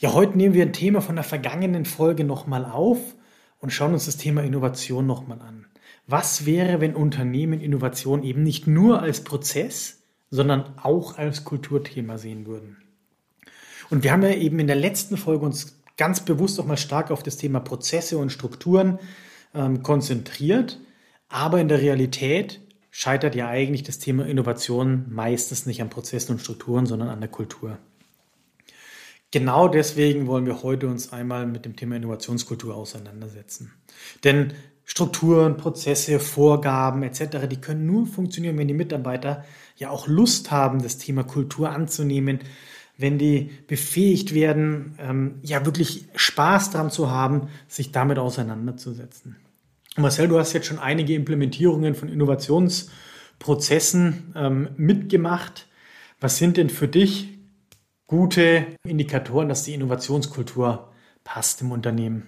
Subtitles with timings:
[0.00, 2.98] Ja, heute nehmen wir ein Thema von der vergangenen Folge nochmal auf
[3.58, 5.66] und schauen uns das Thema Innovation nochmal an.
[6.06, 9.98] Was wäre, wenn Unternehmen Innovation eben nicht nur als Prozess,
[10.30, 12.78] sondern auch als Kulturthema sehen würden?
[13.90, 17.10] Und wir haben ja eben in der letzten Folge uns ganz bewusst auch mal stark
[17.10, 18.98] auf das Thema Prozesse und Strukturen
[19.54, 20.80] ähm, konzentriert,
[21.28, 26.38] aber in der Realität scheitert ja eigentlich das Thema Innovation meistens nicht an Prozessen und
[26.38, 27.76] Strukturen, sondern an der Kultur.
[29.32, 33.72] Genau deswegen wollen wir heute uns einmal mit dem Thema Innovationskultur auseinandersetzen.
[34.24, 39.44] Denn Strukturen, Prozesse, Vorgaben etc., die können nur funktionieren, wenn die Mitarbeiter
[39.76, 42.40] ja auch Lust haben, das Thema Kultur anzunehmen,
[42.98, 49.36] wenn die befähigt werden, ähm, ja wirklich Spaß daran zu haben, sich damit auseinanderzusetzen.
[49.96, 55.68] Marcel, du hast jetzt schon einige Implementierungen von Innovationsprozessen ähm, mitgemacht.
[56.20, 57.39] Was sind denn für dich
[58.10, 60.88] gute Indikatoren, dass die Innovationskultur
[61.22, 62.26] passt im Unternehmen?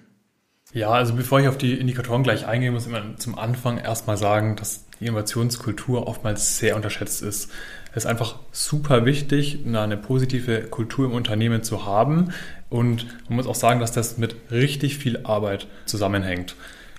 [0.72, 4.54] Ja, also bevor ich auf die Indikatoren gleich eingehe, muss ich zum Anfang erstmal sagen,
[4.54, 7.50] dass die Innovationskultur oftmals sehr unterschätzt ist.
[7.90, 12.32] Es ist einfach super wichtig, eine positive Kultur im Unternehmen zu haben.
[12.70, 16.54] Und man muss auch sagen, dass das mit richtig viel Arbeit zusammenhängt.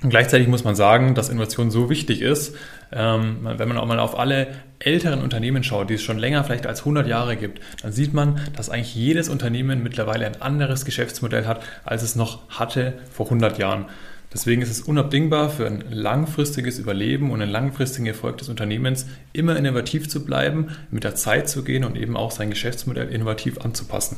[0.09, 2.55] Gleichzeitig muss man sagen, dass Innovation so wichtig ist,
[2.91, 4.47] ähm, wenn man auch mal auf alle
[4.79, 8.41] älteren Unternehmen schaut, die es schon länger vielleicht als 100 Jahre gibt, dann sieht man,
[8.55, 13.57] dass eigentlich jedes Unternehmen mittlerweile ein anderes Geschäftsmodell hat, als es noch hatte vor 100
[13.57, 13.85] Jahren.
[14.33, 19.55] Deswegen ist es unabdingbar für ein langfristiges Überleben und einen langfristigen Erfolg des Unternehmens, immer
[19.55, 24.17] innovativ zu bleiben, mit der Zeit zu gehen und eben auch sein Geschäftsmodell innovativ anzupassen.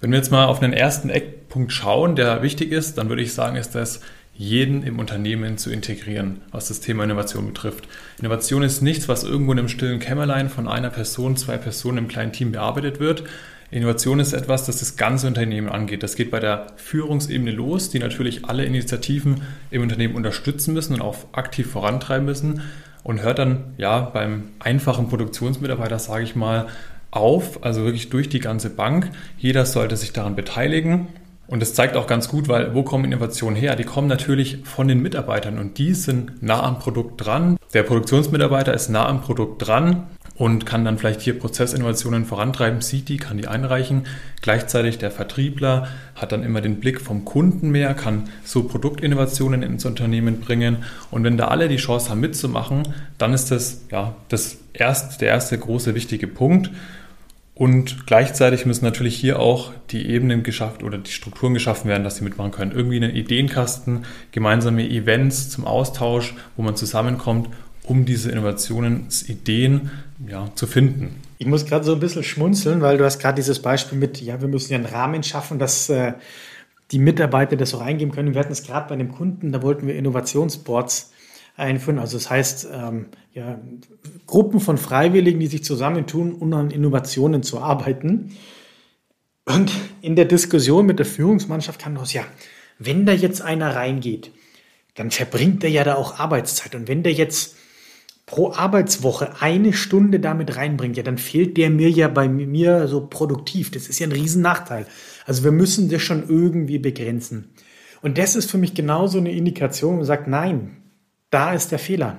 [0.00, 3.34] Wenn wir jetzt mal auf einen ersten Eckpunkt schauen, der wichtig ist, dann würde ich
[3.34, 4.00] sagen, ist das
[4.40, 7.86] jeden im Unternehmen zu integrieren, was das Thema Innovation betrifft.
[8.20, 12.08] Innovation ist nichts, was irgendwo in einem stillen Kämmerlein von einer Person, zwei Personen im
[12.08, 13.24] kleinen Team bearbeitet wird.
[13.70, 16.02] Innovation ist etwas, das das ganze Unternehmen angeht.
[16.02, 21.02] Das geht bei der Führungsebene los, die natürlich alle Initiativen im Unternehmen unterstützen müssen und
[21.02, 22.62] auch aktiv vorantreiben müssen
[23.04, 26.68] und hört dann ja beim einfachen Produktionsmitarbeiter, sage ich mal,
[27.10, 29.10] auf, also wirklich durch die ganze Bank.
[29.36, 31.08] Jeder sollte sich daran beteiligen
[31.50, 33.74] und das zeigt auch ganz gut, weil wo kommen Innovationen her?
[33.74, 37.56] Die kommen natürlich von den Mitarbeitern und die sind nah am Produkt dran.
[37.74, 40.06] Der Produktionsmitarbeiter ist nah am Produkt dran
[40.36, 44.06] und kann dann vielleicht hier Prozessinnovationen vorantreiben, sieht die, kann die einreichen.
[44.42, 49.84] Gleichzeitig der Vertriebler hat dann immer den Blick vom Kunden mehr, kann so Produktinnovationen ins
[49.84, 50.84] Unternehmen bringen.
[51.10, 52.84] Und wenn da alle die Chance haben mitzumachen,
[53.18, 56.70] dann ist das ja das erst, der erste große wichtige Punkt.
[57.60, 62.16] Und gleichzeitig müssen natürlich hier auch die Ebenen geschafft oder die Strukturen geschaffen werden, dass
[62.16, 62.72] sie mitmachen können.
[62.72, 67.50] Irgendwie einen Ideenkasten, gemeinsame Events zum Austausch, wo man zusammenkommt,
[67.82, 69.90] um diese Innovationsideen
[70.26, 71.16] ja, zu finden.
[71.36, 74.40] Ich muss gerade so ein bisschen schmunzeln, weil du hast gerade dieses Beispiel mit, ja,
[74.40, 76.14] wir müssen ja einen Rahmen schaffen, dass äh,
[76.92, 78.32] die Mitarbeiter das auch eingeben können.
[78.32, 81.12] Wir hatten es gerade bei einem Kunden, da wollten wir Innovationsboards
[81.60, 81.98] einführen.
[81.98, 83.60] Also das heißt, ähm, ja,
[84.26, 88.36] Gruppen von Freiwilligen, die sich zusammentun, um an Innovationen zu arbeiten.
[89.44, 89.72] Und
[90.02, 92.24] in der Diskussion mit der Führungsmannschaft kam raus, ja,
[92.78, 94.32] wenn da jetzt einer reingeht,
[94.94, 96.74] dann verbringt er ja da auch Arbeitszeit.
[96.74, 97.56] Und wenn der jetzt
[98.26, 103.06] pro Arbeitswoche eine Stunde damit reinbringt, ja, dann fehlt der mir ja bei mir so
[103.06, 103.70] produktiv.
[103.70, 104.86] Das ist ja ein Riesennachteil.
[105.26, 107.50] Also wir müssen das schon irgendwie begrenzen.
[108.02, 110.76] Und das ist für mich genauso eine Indikation, wo man sagt, nein,
[111.30, 112.18] da ist der Fehler.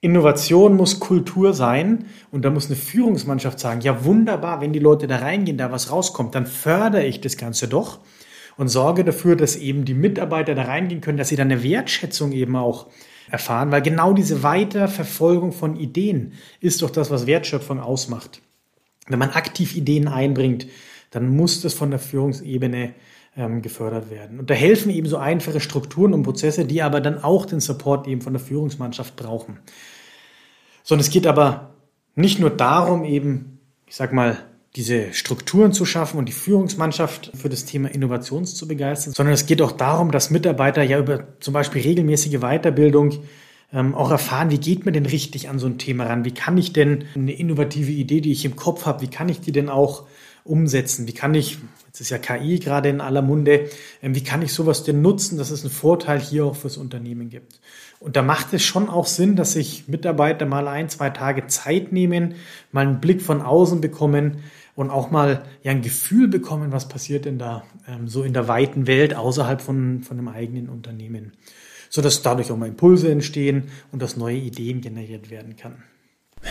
[0.00, 5.06] Innovation muss Kultur sein und da muss eine Führungsmannschaft sagen, ja wunderbar, wenn die Leute
[5.06, 8.00] da reingehen, da was rauskommt, dann fördere ich das Ganze doch
[8.58, 12.32] und sorge dafür, dass eben die Mitarbeiter da reingehen können, dass sie dann eine Wertschätzung
[12.32, 12.88] eben auch
[13.30, 18.42] erfahren, weil genau diese Weiterverfolgung von Ideen ist doch das, was Wertschöpfung ausmacht.
[19.06, 20.66] Wenn man aktiv Ideen einbringt,
[21.14, 22.94] dann muss das von der Führungsebene
[23.36, 24.40] ähm, gefördert werden.
[24.40, 28.08] Und da helfen eben so einfache Strukturen und Prozesse, die aber dann auch den Support
[28.08, 29.60] eben von der Führungsmannschaft brauchen.
[30.82, 31.74] Sondern es geht aber
[32.16, 34.38] nicht nur darum, eben, ich sag mal,
[34.74, 39.46] diese Strukturen zu schaffen und die Führungsmannschaft für das Thema Innovations zu begeistern, sondern es
[39.46, 43.20] geht auch darum, dass Mitarbeiter ja über zum Beispiel regelmäßige Weiterbildung
[43.74, 46.24] ähm, auch erfahren, wie geht man denn richtig an so ein Thema ran?
[46.24, 49.40] Wie kann ich denn eine innovative Idee, die ich im Kopf habe, wie kann ich
[49.40, 50.06] die denn auch
[50.44, 51.06] umsetzen?
[51.06, 51.58] Wie kann ich
[51.94, 53.70] Jetzt ist ja KI gerade in aller Munde.
[54.02, 57.30] Ähm, wie kann ich sowas denn nutzen, dass es einen Vorteil hier auch fürs Unternehmen
[57.30, 57.60] gibt?
[58.00, 61.92] Und da macht es schon auch Sinn, dass sich Mitarbeiter mal ein, zwei Tage Zeit
[61.92, 62.34] nehmen,
[62.72, 64.38] mal einen Blick von außen bekommen
[64.74, 68.48] und auch mal ja ein Gefühl bekommen, was passiert denn da ähm, so in der
[68.48, 71.30] weiten Welt außerhalb von, von einem eigenen Unternehmen.
[71.94, 75.84] Sodass dadurch auch mal Impulse entstehen und dass neue Ideen generiert werden kann.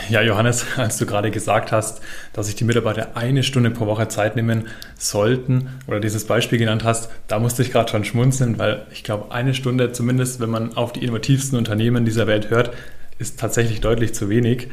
[0.08, 2.00] Ja, Johannes, als du gerade gesagt hast,
[2.32, 6.82] dass sich die Mitarbeiter eine Stunde pro Woche Zeit nehmen sollten oder dieses Beispiel genannt
[6.82, 10.78] hast, da musste ich gerade schon schmunzeln, weil ich glaube, eine Stunde zumindest, wenn man
[10.78, 12.70] auf die innovativsten Unternehmen dieser Welt hört,
[13.18, 14.68] ist tatsächlich deutlich zu wenig.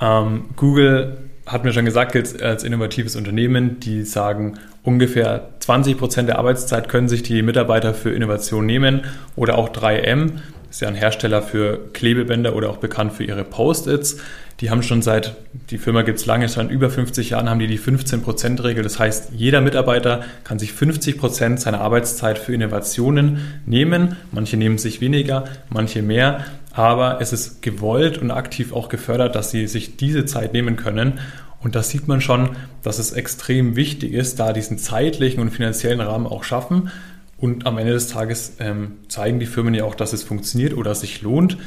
[0.00, 6.28] Ähm, Google hat mir schon gesagt, gilt als innovatives Unternehmen, die sagen, ungefähr 20 Prozent
[6.28, 9.02] der Arbeitszeit können sich die Mitarbeiter für Innovation nehmen
[9.36, 10.32] oder auch 3M
[10.72, 14.16] ist ja ein Hersteller für Klebebänder oder auch bekannt für ihre Post-its.
[14.60, 15.36] Die haben schon seit,
[15.70, 18.82] die Firma gibt es lange, schon über 50 Jahren, haben die die 15%-Regel.
[18.82, 24.16] Das heißt, jeder Mitarbeiter kann sich 50% seiner Arbeitszeit für Innovationen nehmen.
[24.30, 26.46] Manche nehmen sich weniger, manche mehr.
[26.72, 31.20] Aber es ist gewollt und aktiv auch gefördert, dass sie sich diese Zeit nehmen können.
[31.60, 36.00] Und da sieht man schon, dass es extrem wichtig ist, da diesen zeitlichen und finanziellen
[36.00, 36.90] Rahmen auch schaffen.
[37.38, 40.94] Und am Ende des Tages ähm, zeigen die Firmen ja auch, dass es funktioniert oder
[40.94, 41.58] sich lohnt.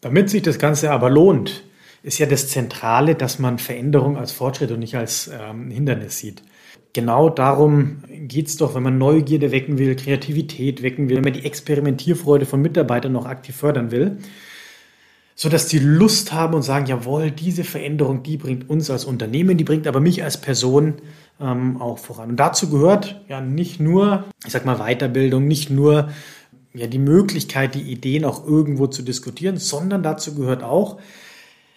[0.00, 1.64] Damit sich das Ganze aber lohnt,
[2.02, 6.42] ist ja das Zentrale, dass man Veränderung als Fortschritt und nicht als ähm, Hindernis sieht.
[6.92, 11.32] Genau darum geht es doch, wenn man Neugierde wecken will, Kreativität wecken will, wenn man
[11.32, 14.18] die Experimentierfreude von Mitarbeitern noch aktiv fördern will,
[15.38, 19.58] so dass die Lust haben und sagen, jawohl, diese Veränderung, die bringt uns als Unternehmen,
[19.58, 20.94] die bringt aber mich als Person
[21.38, 22.30] ähm, auch voran.
[22.30, 26.08] Und dazu gehört ja nicht nur, ich sag mal, Weiterbildung, nicht nur
[26.72, 30.98] ja die Möglichkeit, die Ideen auch irgendwo zu diskutieren, sondern dazu gehört auch,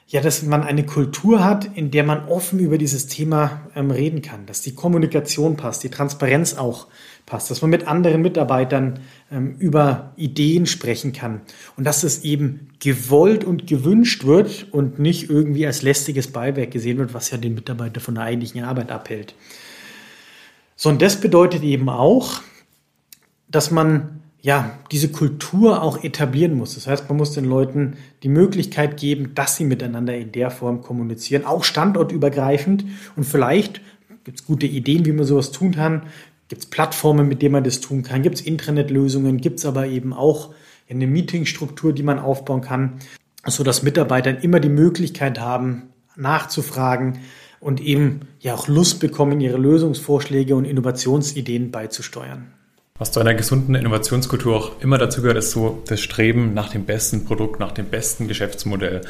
[0.09, 4.23] ja, dass man eine Kultur hat, in der man offen über dieses Thema ähm, reden
[4.23, 6.87] kann, dass die Kommunikation passt, die Transparenz auch
[7.27, 9.01] passt, dass man mit anderen Mitarbeitern
[9.31, 11.41] ähm, über Ideen sprechen kann
[11.77, 16.97] und dass es eben gewollt und gewünscht wird und nicht irgendwie als lästiges Beiwerk gesehen
[16.97, 19.35] wird, was ja den Mitarbeiter von der eigentlichen Arbeit abhält.
[20.75, 22.41] So, und das bedeutet eben auch,
[23.47, 26.75] dass man ja, diese Kultur auch etablieren muss.
[26.75, 30.81] Das heißt, man muss den Leuten die Möglichkeit geben, dass sie miteinander in der Form
[30.81, 32.85] kommunizieren, auch standortübergreifend.
[33.15, 33.81] Und vielleicht
[34.23, 36.03] gibt es gute Ideen, wie man sowas tun kann.
[36.47, 38.23] Gibt es Plattformen, mit denen man das tun kann?
[38.23, 39.37] Gibt es Intranet-Lösungen?
[39.37, 40.53] Gibt es aber eben auch
[40.89, 42.93] eine Meetingstruktur, die man aufbauen kann,
[43.45, 47.19] so dass Mitarbeiter immer die Möglichkeit haben, nachzufragen
[47.59, 52.53] und eben ja auch Lust bekommen, ihre Lösungsvorschläge und Innovationsideen beizusteuern.
[52.99, 56.83] Was zu einer gesunden Innovationskultur auch immer dazu gehört, ist so das Streben nach dem
[56.83, 59.01] besten Produkt, nach dem besten Geschäftsmodell.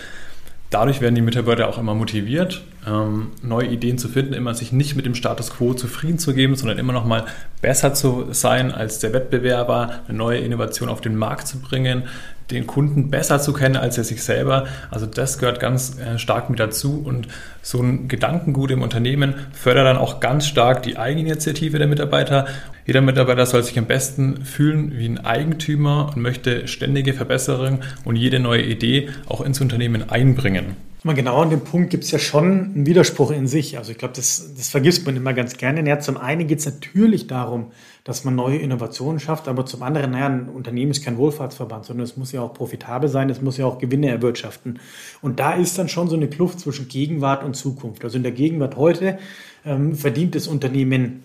[0.69, 4.95] Dadurch werden die Mitarbeiter auch immer motiviert, ähm, neue Ideen zu finden, immer sich nicht
[4.95, 7.25] mit dem Status quo zufrieden zu geben, sondern immer noch mal
[7.63, 12.03] besser zu sein als der Wettbewerber, eine neue Innovation auf den Markt zu bringen,
[12.51, 14.67] den Kunden besser zu kennen als er sich selber.
[14.91, 17.27] Also das gehört ganz äh, stark mit dazu und
[17.61, 22.47] so ein Gedankengut im Unternehmen fördert dann auch ganz stark die Eigeninitiative der Mitarbeiter.
[22.85, 28.15] Jeder Mitarbeiter soll sich am besten fühlen wie ein Eigentümer und möchte ständige Verbesserungen und
[28.15, 30.75] jede neue Idee auch ins Unternehmen einbringen.
[31.03, 33.77] Mal genau an dem Punkt gibt es ja schon einen Widerspruch in sich.
[33.77, 35.87] Also ich glaube, das, das vergisst man immer ganz gerne.
[35.87, 37.71] Ja, zum einen geht es natürlich darum,
[38.03, 42.03] dass man neue Innovationen schafft, aber zum anderen, naja, ein Unternehmen ist kein Wohlfahrtsverband, sondern
[42.03, 44.79] es muss ja auch profitabel sein, es muss ja auch Gewinne erwirtschaften.
[45.21, 48.03] Und da ist dann schon so eine Kluft zwischen Gegenwart und Zukunft.
[48.03, 49.19] Also in der Gegenwart heute
[49.65, 51.23] ähm, verdient das Unternehmen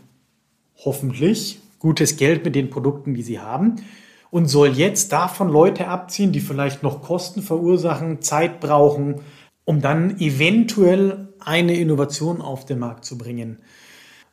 [0.84, 3.76] hoffentlich gutes Geld mit den Produkten, die sie haben
[4.30, 9.20] und soll jetzt davon Leute abziehen, die vielleicht noch Kosten verursachen, Zeit brauchen,
[9.64, 13.58] um dann eventuell eine Innovation auf den Markt zu bringen.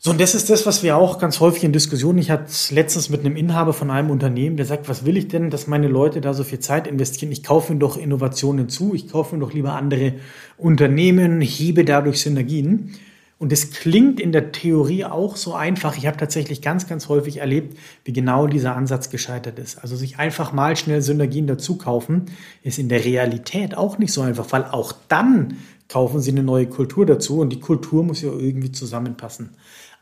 [0.03, 3.09] So, und das ist das, was wir auch ganz häufig in Diskussionen, ich hatte letztens
[3.09, 6.21] mit einem Inhaber von einem Unternehmen, der sagt, was will ich denn, dass meine Leute
[6.21, 7.31] da so viel Zeit investieren?
[7.31, 10.13] Ich kaufe ihnen doch Innovationen zu, ich kaufe ihnen doch lieber andere
[10.57, 12.95] Unternehmen, hebe dadurch Synergien.
[13.37, 15.95] Und es klingt in der Theorie auch so einfach.
[15.95, 19.83] Ich habe tatsächlich ganz, ganz häufig erlebt, wie genau dieser Ansatz gescheitert ist.
[19.83, 22.25] Also sich einfach mal schnell Synergien dazu kaufen,
[22.63, 25.57] ist in der Realität auch nicht so einfach, weil auch dann
[25.89, 29.49] kaufen Sie eine neue Kultur dazu und die Kultur muss ja irgendwie zusammenpassen.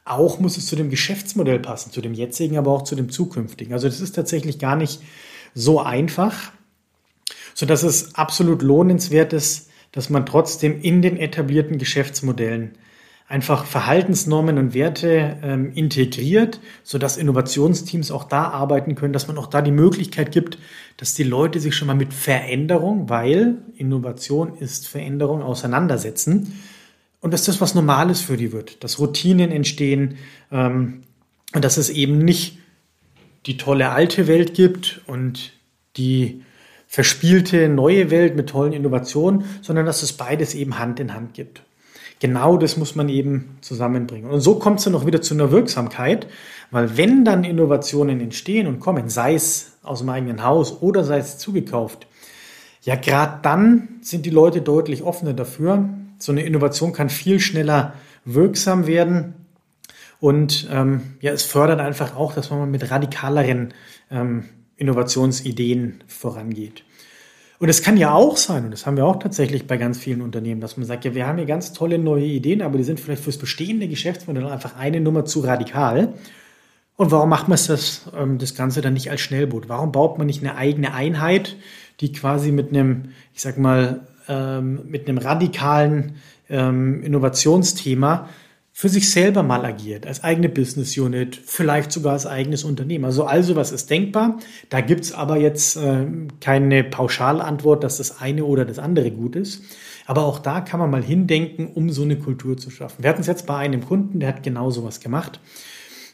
[0.09, 3.73] Auch muss es zu dem Geschäftsmodell passen, zu dem jetzigen, aber auch zu dem zukünftigen.
[3.73, 5.01] Also das ist tatsächlich gar nicht
[5.53, 6.51] so einfach,
[7.53, 12.71] sodass es absolut lohnenswert ist, dass man trotzdem in den etablierten Geschäftsmodellen
[13.27, 19.45] einfach Verhaltensnormen und Werte ähm, integriert, sodass Innovationsteams auch da arbeiten können, dass man auch
[19.45, 20.57] da die Möglichkeit gibt,
[20.97, 26.59] dass die Leute sich schon mal mit Veränderung, weil Innovation ist Veränderung, auseinandersetzen
[27.21, 30.17] und dass das was Normales für die wird, dass Routinen entstehen,
[30.51, 31.03] ähm,
[31.53, 32.59] Und dass es eben nicht
[33.45, 35.53] die tolle alte Welt gibt und
[35.97, 36.43] die
[36.87, 41.63] verspielte neue Welt mit tollen Innovationen, sondern dass es beides eben Hand in Hand gibt.
[42.19, 44.29] Genau das muss man eben zusammenbringen.
[44.29, 46.27] Und so kommt es dann auch wieder zu einer Wirksamkeit,
[46.69, 51.17] weil wenn dann Innovationen entstehen und kommen, sei es aus dem eigenen Haus oder sei
[51.17, 52.07] es zugekauft,
[52.81, 55.89] ja, gerade dann sind die Leute deutlich offener dafür.
[56.19, 57.93] So eine Innovation kann viel schneller
[58.25, 59.33] wirksam werden.
[60.19, 63.73] Und ähm, ja, es fördert einfach auch, dass man mit radikaleren
[64.11, 64.45] ähm,
[64.75, 66.83] Innovationsideen vorangeht.
[67.59, 70.21] Und es kann ja auch sein, und das haben wir auch tatsächlich bei ganz vielen
[70.21, 73.01] Unternehmen, dass man sagt, ja, wir haben hier ganz tolle neue Ideen, aber die sind
[73.01, 76.13] vielleicht fürs bestehende Geschäftsmodell einfach eine Nummer zu radikal.
[76.95, 79.67] Und warum macht man das, ähm, das Ganze dann nicht als Schnellboot?
[79.67, 81.57] Warum baut man nicht eine eigene Einheit,
[81.99, 86.13] die quasi mit einem, ich sag mal, ähm, mit einem radikalen
[86.49, 88.29] ähm, Innovationsthema
[88.71, 93.03] für sich selber mal agiert, als eigene Business Unit, vielleicht sogar als eigenes Unternehmen.
[93.03, 94.39] Also all sowas ist denkbar.
[94.69, 96.05] Da gibt's aber jetzt äh,
[96.39, 99.63] keine Pauschalantwort, dass das eine oder das andere gut ist.
[100.05, 103.03] Aber auch da kann man mal hindenken, um so eine Kultur zu schaffen.
[103.03, 105.41] Wir hatten es jetzt bei einem Kunden, der hat genau sowas gemacht.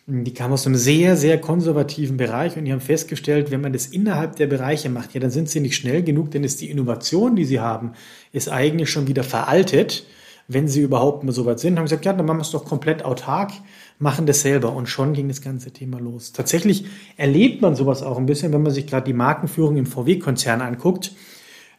[0.08, 3.88] Die kam aus einem sehr, sehr konservativen Bereich und die haben festgestellt, wenn man das
[3.88, 7.36] innerhalb der Bereiche macht, ja, dann sind sie nicht schnell genug, denn ist die Innovation,
[7.36, 7.94] die sie haben,
[8.32, 10.06] ist eigentlich schon wieder veraltet
[10.48, 12.66] wenn sie überhaupt mal so weit sind, haben gesagt, ja, dann machen wir es doch
[12.66, 13.52] komplett autark,
[13.98, 14.74] machen das selber.
[14.74, 16.34] Und schon ging das ganze Thema los.
[16.34, 16.86] Tatsächlich
[17.18, 21.14] erlebt man sowas auch ein bisschen, wenn man sich gerade die Markenführung im VW-Konzern anguckt.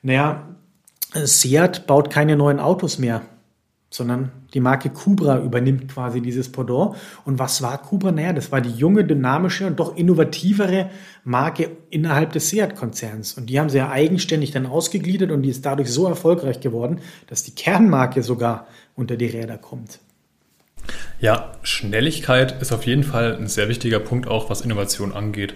[0.03, 0.57] Naja,
[1.15, 3.23] Seat baut keine neuen Autos mehr
[3.91, 6.97] sondern die Marke Cubra übernimmt quasi dieses Pendant.
[7.25, 8.13] Und was war Cubra?
[8.13, 10.91] Naja, das war die junge, dynamische und doch innovativere
[11.25, 13.35] Marke innerhalb des Seat-Konzerns.
[13.35, 17.01] Und die haben sie ja eigenständig dann ausgegliedert und die ist dadurch so erfolgreich geworden,
[17.29, 18.67] dass die Kernmarke sogar
[18.97, 20.01] unter die Räder kommt.
[21.21, 25.55] Ja, Schnelligkeit ist auf jeden Fall ein sehr wichtiger Punkt, auch was Innovation angeht.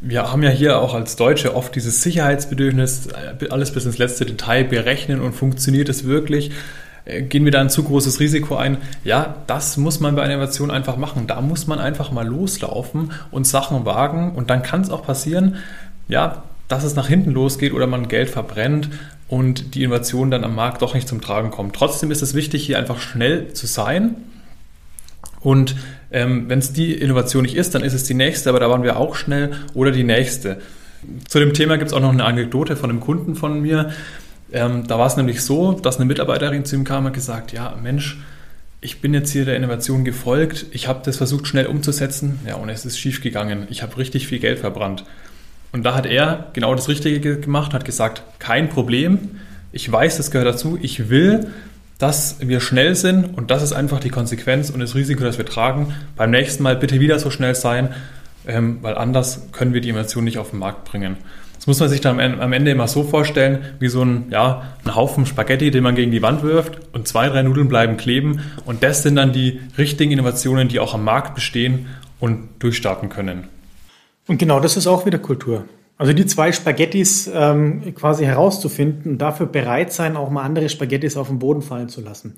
[0.00, 3.08] Wir haben ja hier auch als Deutsche oft dieses Sicherheitsbedürfnis,
[3.50, 6.52] alles bis ins letzte Detail berechnen und funktioniert es wirklich.
[7.08, 8.78] Äh, gehen wir da ein zu großes Risiko ein?
[9.02, 11.26] Ja, das muss man bei Innovation einfach machen.
[11.26, 14.32] Da muss man einfach mal loslaufen und Sachen wagen.
[14.32, 15.56] Und dann kann es auch passieren,
[16.06, 18.90] ja, dass es nach hinten losgeht oder man Geld verbrennt
[19.26, 21.74] und die Innovation dann am Markt doch nicht zum Tragen kommt.
[21.74, 24.16] Trotzdem ist es wichtig, hier einfach schnell zu sein.
[25.40, 25.76] Und
[26.10, 28.82] ähm, wenn es die Innovation nicht ist, dann ist es die nächste, aber da waren
[28.82, 30.60] wir auch schnell oder die nächste.
[31.28, 33.92] Zu dem Thema gibt es auch noch eine Anekdote von einem Kunden von mir.
[34.52, 37.76] Ähm, da war es nämlich so, dass eine Mitarbeiterin zu ihm kam und gesagt, ja
[37.82, 38.18] Mensch,
[38.80, 42.68] ich bin jetzt hier der Innovation gefolgt, ich habe das versucht schnell umzusetzen, ja und
[42.68, 45.04] es ist schief gegangen, ich habe richtig viel Geld verbrannt.
[45.72, 49.40] Und da hat er genau das Richtige gemacht, hat gesagt, kein Problem,
[49.72, 51.48] ich weiß, das gehört dazu, ich will,
[51.98, 55.44] dass wir schnell sind und das ist einfach die Konsequenz und das Risiko, das wir
[55.44, 55.94] tragen.
[56.16, 57.90] Beim nächsten Mal bitte wieder so schnell sein,
[58.46, 61.16] ähm, weil anders können wir die Innovation nicht auf den Markt bringen.
[61.58, 64.94] Das muss man sich dann am Ende immer so vorstellen, wie so ein, ja, ein
[64.94, 68.42] Haufen Spaghetti, den man gegen die Wand wirft und zwei, drei Nudeln bleiben kleben.
[68.64, 71.86] Und das sind dann die richtigen Innovationen, die auch am Markt bestehen
[72.20, 73.48] und durchstarten können.
[74.28, 75.64] Und genau das ist auch wieder Kultur.
[75.96, 81.16] Also die zwei Spaghettis ähm, quasi herauszufinden und dafür bereit sein, auch mal andere Spaghettis
[81.16, 82.34] auf den Boden fallen zu lassen.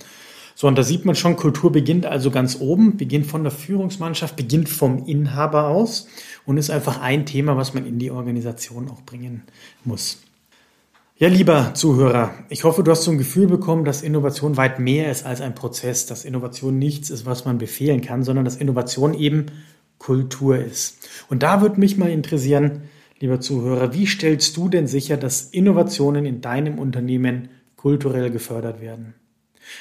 [0.55, 4.37] So, und da sieht man schon, Kultur beginnt also ganz oben, beginnt von der Führungsmannschaft,
[4.37, 6.07] beginnt vom Inhaber aus
[6.47, 9.43] und ist einfach ein Thema, was man in die Organisation auch bringen
[9.85, 10.23] muss.
[11.17, 15.11] Ja, lieber Zuhörer, ich hoffe, du hast so ein Gefühl bekommen, dass Innovation weit mehr
[15.11, 19.13] ist als ein Prozess, dass Innovation nichts ist, was man befehlen kann, sondern dass Innovation
[19.13, 19.47] eben
[19.99, 21.07] Kultur ist.
[21.29, 22.85] Und da würde mich mal interessieren,
[23.19, 29.15] lieber Zuhörer, wie stellst du denn sicher, dass Innovationen in deinem Unternehmen kulturell gefördert werden?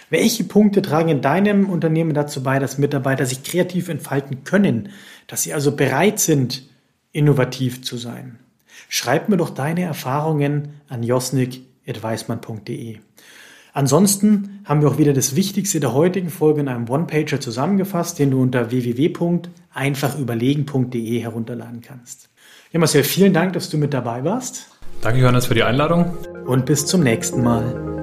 [0.09, 4.89] Welche Punkte tragen in deinem Unternehmen dazu bei, dass Mitarbeiter sich kreativ entfalten können,
[5.27, 6.63] dass sie also bereit sind,
[7.11, 8.39] innovativ zu sein?
[8.87, 12.97] Schreib mir doch deine Erfahrungen an josnik.weismann.de.
[13.73, 18.31] Ansonsten haben wir auch wieder das Wichtigste der heutigen Folge in einem One-Pager zusammengefasst, den
[18.31, 22.29] du unter www.einfachüberlegen.de herunterladen kannst.
[22.71, 24.65] Ja, Marcel, vielen Dank, dass du mit dabei warst.
[25.01, 26.17] Danke, Johannes, für die Einladung.
[26.45, 27.98] Und bis zum nächsten Mal.